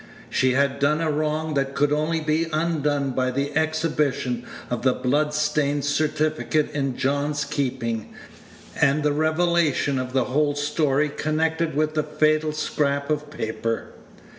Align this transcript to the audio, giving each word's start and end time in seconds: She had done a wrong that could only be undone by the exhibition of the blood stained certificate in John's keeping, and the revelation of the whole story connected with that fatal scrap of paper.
She 0.31 0.53
had 0.53 0.79
done 0.79 0.99
a 0.99 1.11
wrong 1.11 1.53
that 1.53 1.75
could 1.75 1.93
only 1.93 2.19
be 2.19 2.47
undone 2.51 3.11
by 3.11 3.29
the 3.29 3.55
exhibition 3.55 4.43
of 4.71 4.81
the 4.81 4.93
blood 4.93 5.31
stained 5.31 5.85
certificate 5.85 6.71
in 6.71 6.97
John's 6.97 7.45
keeping, 7.45 8.11
and 8.75 9.03
the 9.03 9.13
revelation 9.13 9.99
of 9.99 10.13
the 10.13 10.23
whole 10.23 10.55
story 10.55 11.09
connected 11.09 11.75
with 11.75 11.93
that 11.93 12.19
fatal 12.19 12.51
scrap 12.51 13.11
of 13.11 13.29
paper. 13.29 13.93